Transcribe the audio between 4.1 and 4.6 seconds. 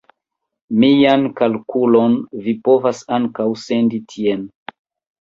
tien.